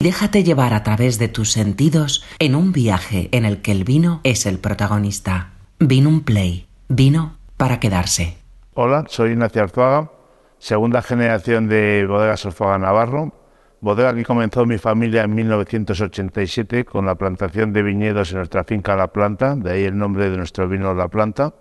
[0.00, 4.20] Déjate llevar a través de tus sentidos en un viaje en el que el vino
[4.22, 5.54] es el protagonista.
[5.80, 6.68] Vino un play.
[6.88, 8.38] Vino para quedarse.
[8.74, 10.12] Hola, soy Ignacio Arzuaga,
[10.60, 13.32] segunda generación de Bodegas Arzuaga Navarro.
[13.80, 18.94] Bodega que comenzó mi familia en 1987 con la plantación de viñedos en nuestra finca
[18.94, 21.54] La Planta, de ahí el nombre de nuestro vino La Planta,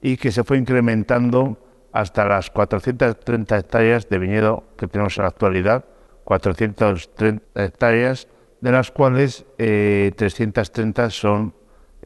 [0.00, 1.58] y que se fue incrementando
[1.90, 5.86] hasta las 430 hectáreas de viñedo que tenemos en la actualidad,
[6.30, 8.28] 430 hectáreas,
[8.60, 11.54] de las cuales 330 eh, son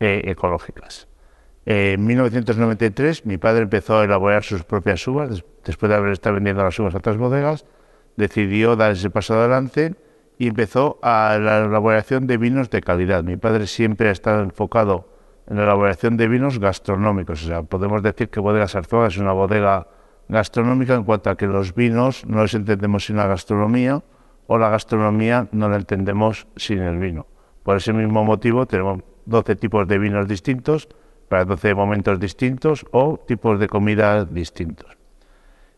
[0.00, 1.08] eh, ecológicas.
[1.66, 6.64] En 1993 mi padre empezó a elaborar sus propias uvas, después de haber estado vendiendo
[6.64, 7.66] las uvas a otras bodegas,
[8.16, 9.94] decidió dar ese paso adelante
[10.38, 13.24] y empezó a la elaboración de vinos de calidad.
[13.24, 15.06] Mi padre siempre ha estado enfocado
[15.48, 17.44] en la elaboración de vinos gastronómicos.
[17.44, 19.86] O sea, podemos decir que Bodegas Arzuaga es una bodega
[20.28, 24.02] gastronómica en cuanto a que los vinos no los entendemos sin la gastronomía
[24.46, 27.26] o la gastronomía no la entendemos sin el vino.
[27.62, 30.88] Por ese mismo motivo tenemos 12 tipos de vinos distintos
[31.28, 34.96] para 12 momentos distintos o tipos de comida distintos.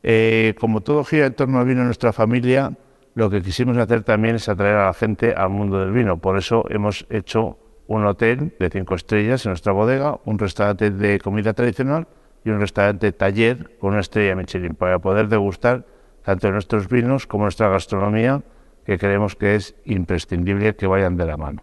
[0.02, 2.72] Eh, como todo gira en torno al vino en nuestra familia,
[3.14, 6.18] lo que quisimos hacer también es atraer a la gente al mundo del vino.
[6.18, 11.18] Por eso hemos hecho un hotel de cinco estrellas en nuestra bodega, un restaurante de
[11.18, 12.06] comida tradicional
[12.44, 15.86] y un restaurante taller con una estrella Michelin para poder degustar
[16.22, 18.42] tanto nuestros vinos como nuestra gastronomía,
[18.86, 21.62] que creemos que es imprescindible que vayan de la mano.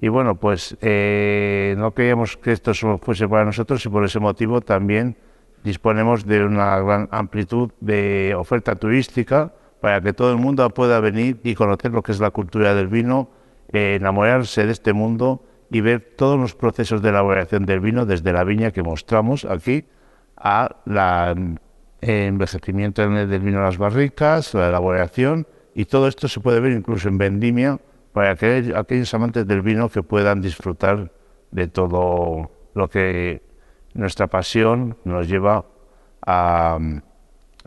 [0.00, 4.20] Y bueno, pues eh, no queríamos que esto solo fuese para nosotros y por ese
[4.20, 5.16] motivo también
[5.62, 11.40] disponemos de una gran amplitud de oferta turística para que todo el mundo pueda venir
[11.42, 13.30] y conocer lo que es la cultura del vino
[13.72, 18.44] enamorarse de este mundo y ver todos los procesos de elaboración del vino desde la
[18.44, 19.86] viña que mostramos aquí
[20.36, 21.34] a la
[22.00, 27.08] envejecimiento del vino en las barricas, la elaboración y todo esto se puede ver incluso
[27.08, 27.78] en vendimia
[28.12, 31.10] para aquellos amantes del vino que puedan disfrutar
[31.50, 33.42] de todo lo que
[33.94, 35.64] nuestra pasión nos lleva
[36.24, 36.78] a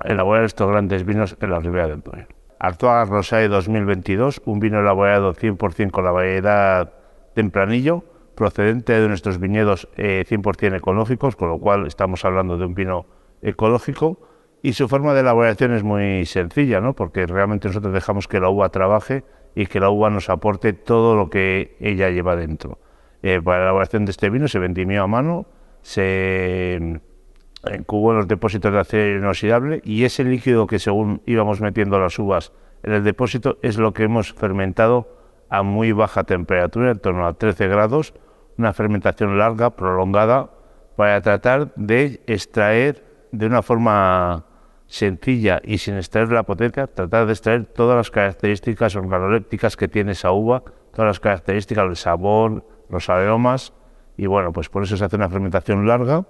[0.03, 2.27] elaborar estos grandes vinos en la Ribera del Duero.
[2.59, 6.93] Artois Rosé 2022, un vino elaborado 100% con la variedad
[7.33, 8.03] tempranillo,
[8.35, 13.05] procedente de nuestros viñedos 100% eh, ecológicos, con lo cual estamos hablando de un vino
[13.41, 14.19] ecológico.
[14.61, 16.93] Y su forma de elaboración es muy sencilla, ¿no?
[16.93, 19.23] porque realmente nosotros dejamos que la uva trabaje
[19.55, 22.79] y que la uva nos aporte todo lo que ella lleva dentro.
[23.23, 25.47] Eh, para la elaboración de este vino se vendimió a mano,
[25.81, 31.59] se en cubo en los depósitos de acero inoxidable y ese líquido que según íbamos
[31.59, 32.53] metiendo las uvas
[32.83, 35.07] en el depósito es lo que hemos fermentado
[35.49, 38.13] a muy baja temperatura, en torno a 13 grados,
[38.57, 40.51] una fermentación larga, prolongada,
[40.95, 44.45] para tratar de extraer de una forma
[44.87, 50.13] sencilla y sin extraer la potencia, tratar de extraer todas las características organolépticas que tiene
[50.13, 53.73] esa uva, todas las características, el sabor, los aromas,
[54.15, 56.25] y bueno, pues por eso se hace una fermentación larga,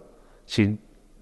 [0.46, 0.80] sin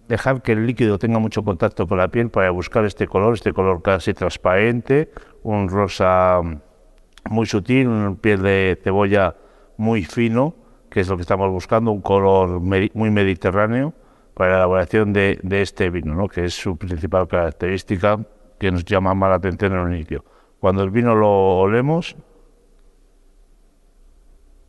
[0.07, 3.53] dejar que el líquido tenga mucho contacto con la piel para buscar este color, este
[3.53, 5.11] color casi transparente,
[5.43, 6.41] un rosa
[7.29, 9.35] muy sutil, una piel de cebolla
[9.77, 10.55] muy fino,
[10.89, 13.93] que es lo que estamos buscando, un color muy mediterráneo
[14.35, 16.27] para la elaboración de, este vino, ¿no?
[16.27, 18.19] que es su principal característica
[18.59, 20.25] que nos llama más la atención en el inicio.
[20.59, 22.17] Cuando el vino lo olemos,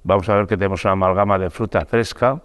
[0.05, 2.43] vamos a ver que tenemos una amalgama de fruta fresca,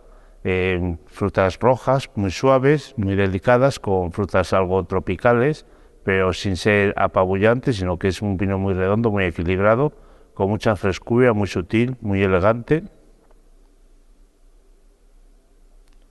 [1.06, 5.68] frutas rojas muy suaves, muy delicadas, con frutas algo tropicales,
[6.04, 9.94] pero sin ser apabullantes, sino que es un vino muy redondo, muy equilibrado,
[10.34, 12.84] con mucha frescura, muy sutil, muy elegante,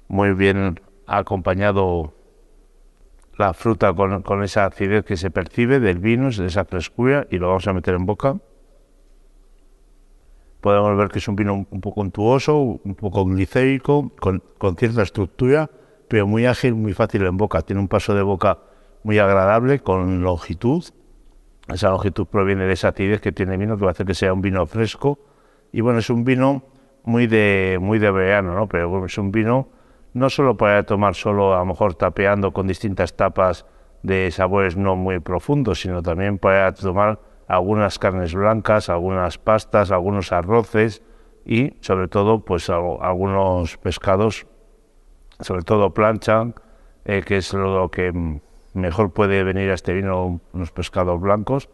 [0.07, 0.79] muy bien
[1.19, 2.15] acompañado
[3.37, 7.49] la fruta con, con esa acidez que se percibe del vino, esa frescura, y lo
[7.49, 8.37] vamos a meter en boca
[10.61, 14.43] podemos ver que es un vino un poco untuoso, un poco glicérico, con,
[14.77, 15.71] cierta estructura,
[16.09, 17.63] pero muy ágil, muy fácil en boca.
[17.63, 18.59] Tiene un paso de boca
[19.03, 20.85] muy agradable, con longitud.
[21.69, 24.15] Esa longitud proviene de esa acidez que tiene el vino, que va a hacer que
[24.15, 25.19] sea un vino fresco.
[25.73, 26.65] Y bueno, es un vino
[27.05, 28.69] muy de, muy de verano, ¿no?
[28.69, 29.69] Pero es un vino
[30.15, 33.67] no solo para tomar solo, a lo mejor tapeando con distintas tapas
[34.03, 40.33] de sabores no muy profundos, sino también para tomar algunas carnes blancas, algunas pastas, algunos
[40.33, 41.03] arroces
[41.45, 44.47] y sobre todo pues algunos pescados,
[45.41, 46.53] sobre todo plancha,
[47.05, 48.13] eh, que es lo que
[48.75, 51.69] mejor puede venir a este vino, unos pescados blancos.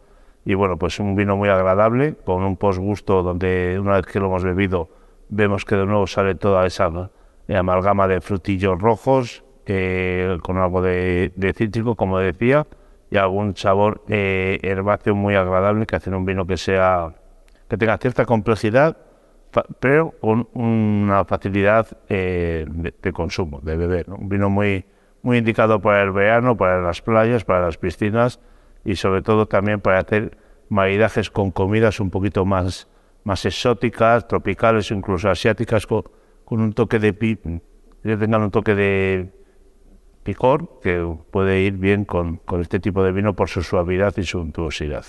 [0.45, 4.27] Y bueno, pues un vino muy agradable, con un postgusto donde una vez que lo
[4.27, 4.89] hemos bebido
[5.29, 6.89] vemos que de nuevo sale toda esa
[7.55, 12.65] amalgama de frutillos rojos, con algo de cítrico, como decía,
[13.09, 17.13] y algún sabor eh, herbáceo muy agradable que hace un vino que sea
[17.69, 18.97] que tenga cierta complejidad,
[19.79, 24.09] pero con una facilidad eh, de, consumo, de beber.
[24.09, 24.85] Un vino muy,
[25.21, 28.39] muy indicado para el verano, para las playas, para las piscinas
[28.85, 30.37] y sobre todo también para hacer
[30.69, 32.87] maridajes con comidas un poquito más,
[33.23, 36.03] más exóticas, tropicales, incluso asiáticas, con,
[36.49, 39.31] un toque de que tengan un toque de
[40.23, 44.23] picor que puede ir bien con, con este tipo de vino por su suavidad y
[44.23, 45.05] su untuosidad.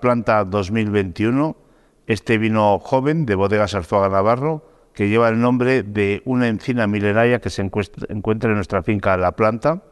[0.00, 1.66] Planta 2021
[2.06, 4.64] este vino joven de Bodegas Arzuaga Navarro,
[4.94, 9.32] que lleva el nombre de una encina milenaria que se encuentra en nuestra finca La
[9.32, 9.82] Planta.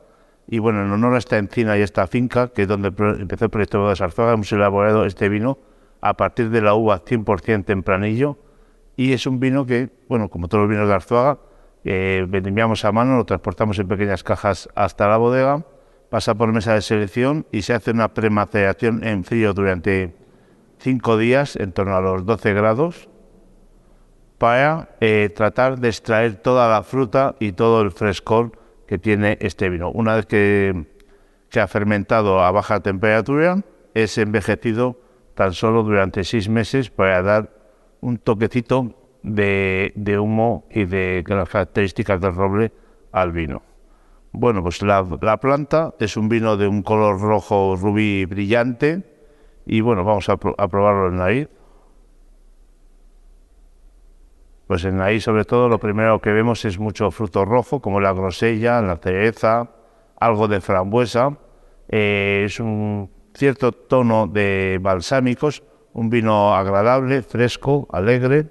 [0.46, 3.50] Y bueno, en honor a esta encina y esta finca, que es donde empezó el
[3.50, 5.58] proyecto de Bodegas Arzuaga, hemos elaborado este vino
[6.00, 8.38] a partir de la uva 100% tempranillo.
[8.96, 11.38] Y es un vino que, bueno, como todos los vinos de Arzuaga,
[11.84, 12.26] eh,
[12.84, 15.64] a mano, lo transportamos en pequeñas cajas hasta la bodega,
[16.08, 20.14] pasa por mesa de selección y se hace una premaceración en frío durante
[20.78, 23.08] cinco días en torno a los 12 grados
[24.38, 28.52] para eh, tratar de extraer toda la fruta y todo el frescor
[28.86, 29.90] que tiene este vino.
[29.90, 30.86] Una vez que
[31.50, 33.62] se ha fermentado a baja temperatura,
[33.94, 35.00] es envejecido
[35.34, 37.53] tan solo durante seis meses para dar
[38.04, 42.72] un toquecito de, humo y de características del roble
[43.12, 43.62] al vino.
[44.32, 49.04] Bueno, pues la, la planta es un vino de un color rojo rubí brillante,
[49.64, 51.48] y bueno, vamos a, probarlo en nariz.
[54.66, 58.12] Pues en ahí sobre todo lo primero que vemos es mucho fruto rojo, como la
[58.12, 59.70] grosella, la cereza,
[60.20, 61.38] algo de frambuesa.
[61.88, 65.62] Eh, es un cierto tono de balsámicos,
[65.94, 68.46] un vino agradable, fresco, alegre,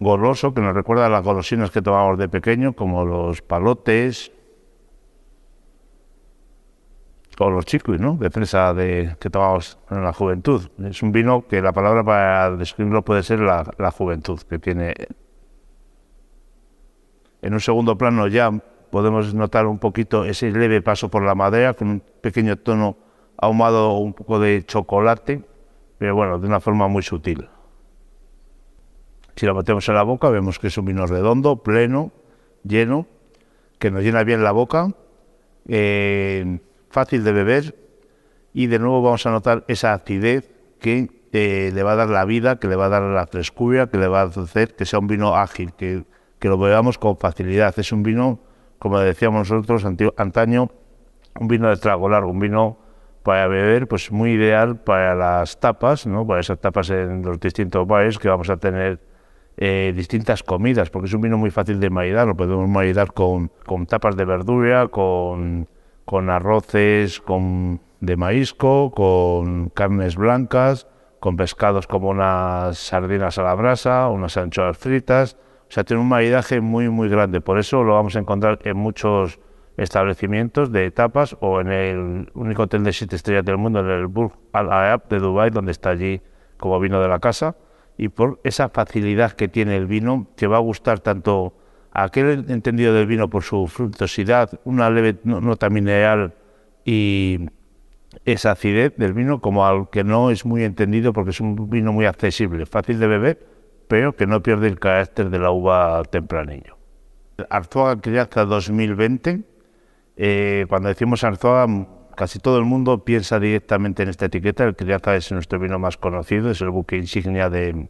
[0.00, 4.32] goloso, que nos recuerda a las golosinas que tomamos de pequeño, como los palotes,
[7.38, 8.16] o los chicos, ¿no?
[8.16, 10.68] De fresa que tomamos en la juventud.
[10.84, 14.94] Es un vino que la palabra para describirlo puede ser la, juventud que tiene.
[17.40, 18.50] En un segundo plano ya
[18.90, 22.98] podemos notar un poquito ese leve paso por la madera con un pequeño tono
[23.38, 25.42] ahumado un poco de chocolate,
[26.00, 27.46] pero bueno, de una forma muy sutil.
[29.36, 32.10] Si lo metemos en la boca vemos que es un vino redondo, pleno,
[32.64, 33.06] lleno,
[33.78, 34.94] que nos llena bien la boca.
[35.68, 36.58] Eh,
[36.88, 37.74] fácil de beber
[38.54, 40.50] y de nuevo vamos a notar esa acidez
[40.80, 43.88] que eh, le va a dar la vida, que le va a dar la frescura,
[43.88, 46.04] que le va a hacer que sea un vino ágil, que,
[46.38, 47.78] que lo bebamos con facilidad.
[47.78, 48.40] Es un vino,
[48.78, 49.84] como decíamos nosotros
[50.16, 50.70] antaño,
[51.38, 52.78] un vino de trago largo, un vino
[53.22, 56.26] para beber, pues muy ideal para las tapas, ¿no?
[56.26, 59.00] para esas tapas en los distintos bares que vamos a tener
[59.56, 63.50] eh, distintas comidas, porque es un vino muy fácil de maridar, lo podemos maridar con,
[63.66, 65.68] con tapas de verdura, con
[66.10, 70.88] con arroces con, de maízco, con carnes blancas,
[71.20, 75.36] con pescados como unas sardinas a la brasa, unas anchoas fritas.
[75.68, 77.40] O sea, tiene un maridaje muy, muy grande.
[77.40, 79.38] Por eso lo vamos a encontrar en muchos
[79.80, 84.06] establecimientos de tapas o en el único hotel de siete estrellas del mundo, en el
[84.06, 86.20] Burj Al Arab de Dubai, donde está allí
[86.58, 87.56] como vino de la casa.
[87.96, 91.54] Y por esa facilidad que tiene el vino, te va a gustar tanto
[91.92, 96.34] aquel entendido del vino por su fructosidad, una leve nota mineral
[96.84, 97.48] y
[98.24, 101.92] esa acidez del vino, como al que no es muy entendido porque es un vino
[101.92, 103.46] muy accesible, fácil de beber,
[103.88, 106.76] pero que no pierde el carácter de la uva tempranillo.
[107.48, 109.40] Arzuaga Crianza 2020,
[110.22, 114.64] eh, cuando decimos Arzuaga, casi todo el mundo piensa directamente en esta etiqueta.
[114.64, 117.88] El Crianza es nuestro vino más conocido, es el buque insignia de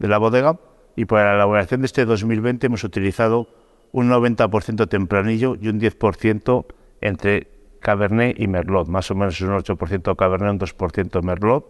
[0.00, 0.58] la bodega
[0.96, 3.46] y para la elaboración de este 2020 hemos utilizado
[3.92, 6.66] un 90% tempranillo y un 10%
[7.00, 7.46] entre
[7.78, 11.64] Cabernet y Merlot, más o menos un 8% Cabernet, un 2% Merlot.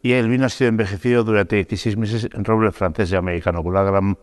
[0.00, 3.74] Y el vino ha sido envejecido durante 16 meses en roble francés y americano, con
[3.74, 4.16] la gran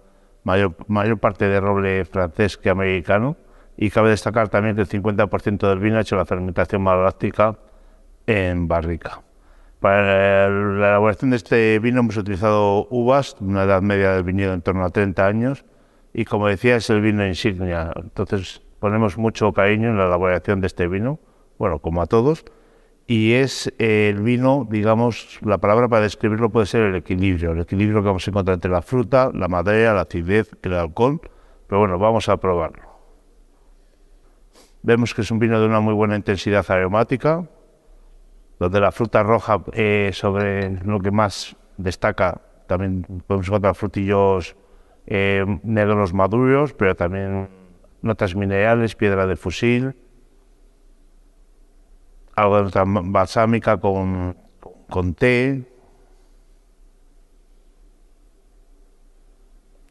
[0.43, 3.37] mayor, mayor parte de roble francés que americano.
[3.77, 7.57] Y cabe destacar también que el 50% del vino ha hecho la fermentación maloláctica
[8.27, 9.21] en barrica.
[9.79, 14.61] Para la elaboración de este vino hemos utilizado uvas, una edad media del viñedo en
[14.61, 15.65] torno a 30 años,
[16.13, 17.91] y como decía es el vino insignia.
[17.95, 21.19] Entonces ponemos mucho cariño en la elaboración de este vino,
[21.57, 22.45] bueno, como a todos,
[23.07, 28.01] y es el vino, digamos, la palabra para describirlo puede ser el equilibrio, el equilibrio
[28.01, 31.19] que vamos a encontrar entre la fruta, la madera, la acidez el alcohol,
[31.67, 32.92] pero bueno, vamos a probarlo.
[34.85, 37.47] Vemos que es un vino de una muy buena intensidad aromática,
[38.59, 44.57] donde la fruta roja eh, sobre lo que más destaca, también podemos encontrar frutillos
[45.05, 47.49] eh, negros maduros, pero también
[48.01, 49.95] notas minerales, piedra de fusil,
[52.35, 54.35] algo de nota balsámica con,
[54.89, 55.63] con té,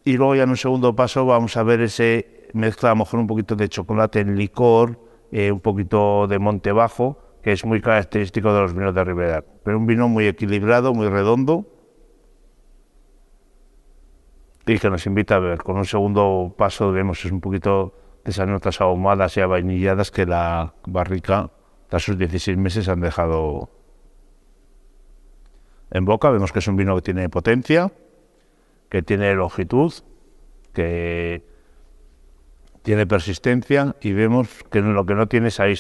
[0.05, 3.21] y luego ya en un segundo paso vamos a ver ese mezcla a lo mejor
[3.21, 4.99] un poquito de chocolate en licor,
[5.31, 9.45] eh, un poquito de monte bajo, que es muy característico de los vinos de Ribera.
[9.65, 11.67] Pero un vino muy equilibrado, muy redondo
[14.67, 15.59] y que nos invita a ver.
[15.59, 17.95] Con un segundo paso vemos es un poquito
[18.25, 21.51] de esas notas ahumadas y avainilladas que la barrica,
[21.89, 23.71] tras sus 16 meses, han dejado
[25.91, 26.31] en boca.
[26.31, 27.91] Vemos que es un vino que tiene potencia,
[28.93, 29.91] que tiene longitud,
[30.75, 31.47] que
[32.83, 35.73] tiene persistencia y vemos que lo que no tiene es ahí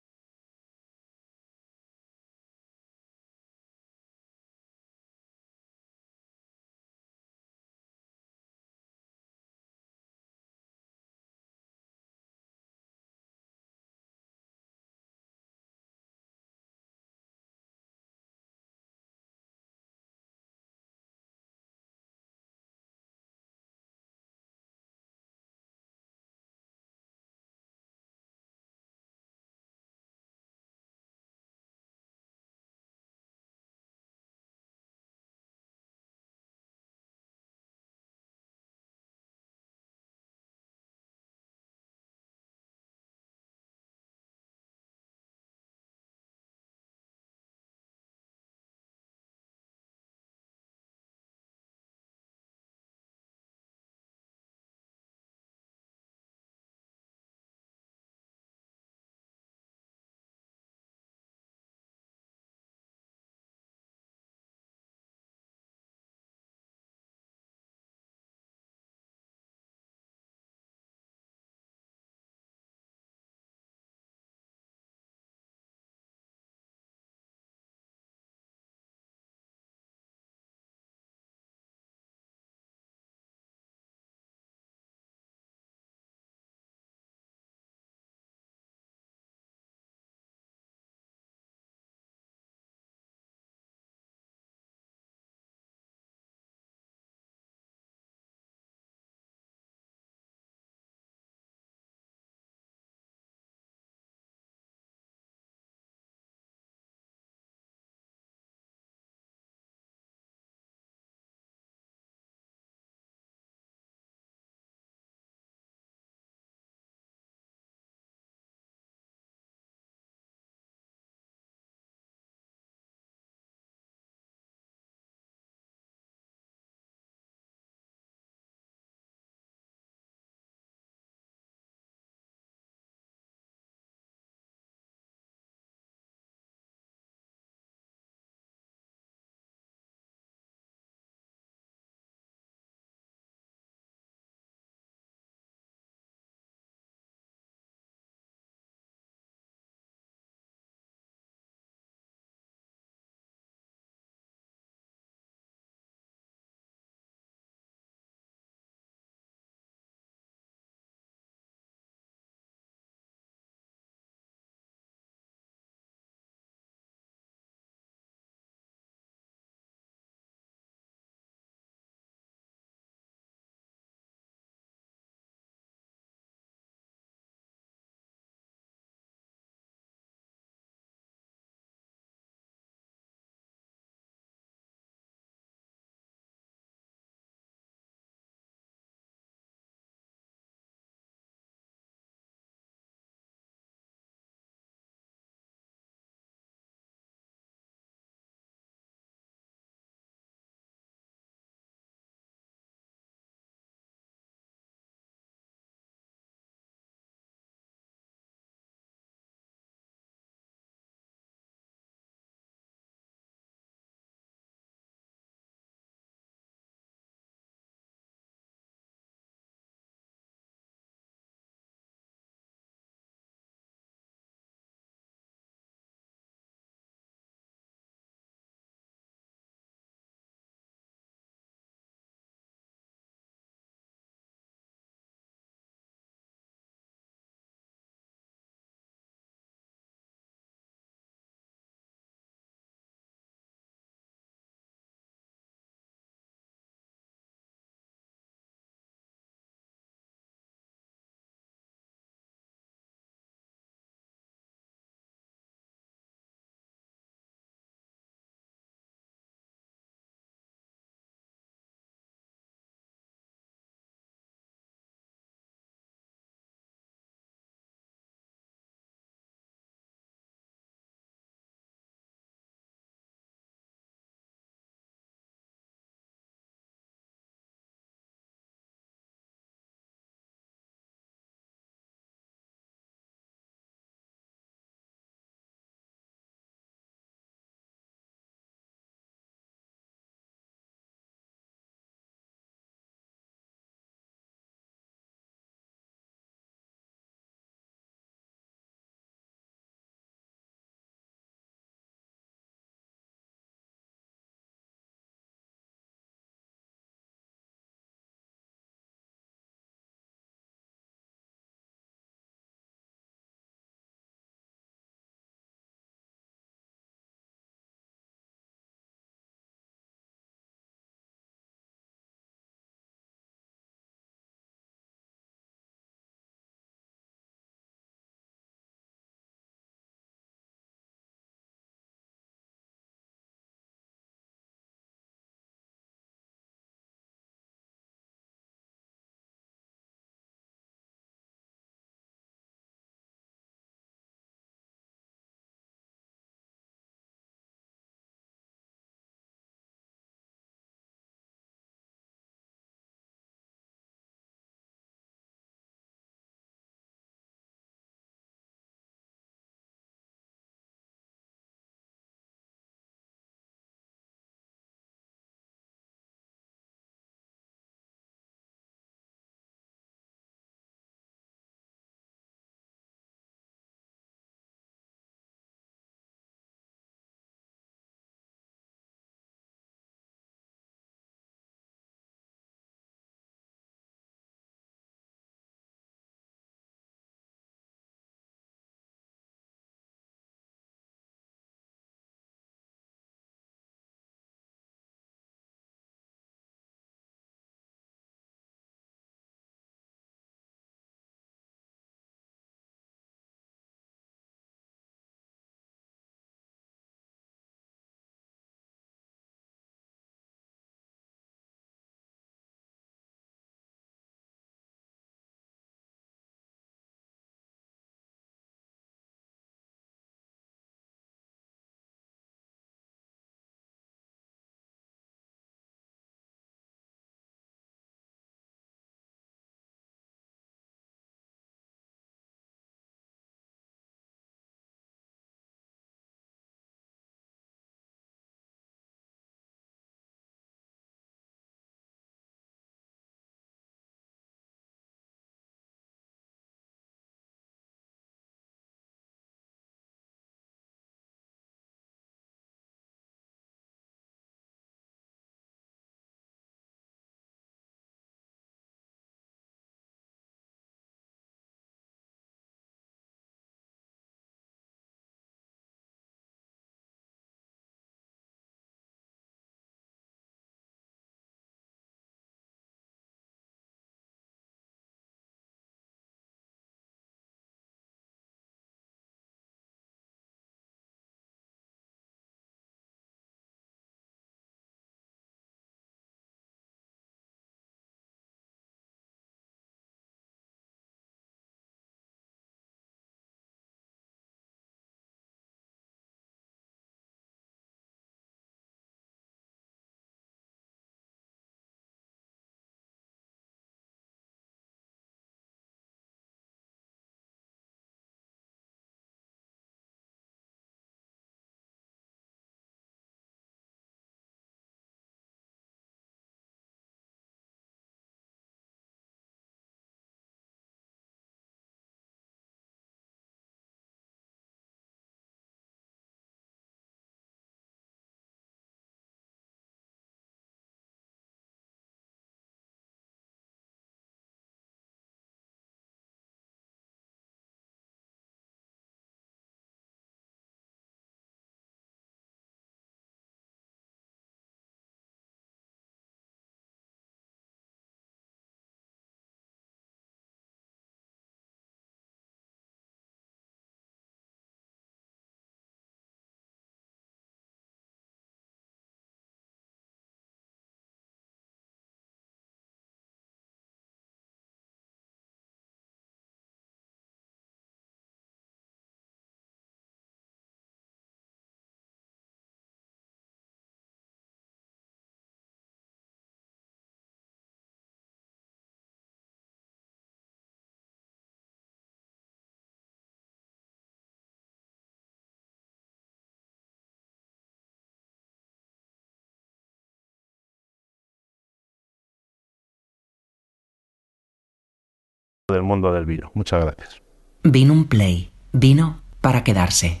[595.52, 596.30] del mundo del vino.
[596.34, 597.02] Muchas gracias.
[597.44, 598.32] Vino un play.
[598.52, 600.00] Vino para quedarse.